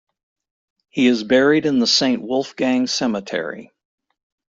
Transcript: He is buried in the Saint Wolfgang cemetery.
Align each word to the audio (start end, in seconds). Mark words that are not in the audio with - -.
He 0.89 1.05
is 1.05 1.23
buried 1.23 1.67
in 1.67 1.77
the 1.77 1.85
Saint 1.85 2.23
Wolfgang 2.23 2.87
cemetery. 2.87 3.71